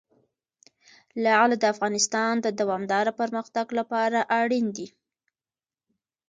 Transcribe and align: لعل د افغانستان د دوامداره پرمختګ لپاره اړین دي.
لعل 1.23 1.51
د 1.59 1.63
افغانستان 1.73 2.33
د 2.41 2.47
دوامداره 2.59 3.11
پرمختګ 3.19 3.67
لپاره 3.79 4.19
اړین 4.39 4.65
دي. 4.77 4.87